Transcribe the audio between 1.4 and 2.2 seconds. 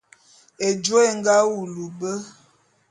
wulu be.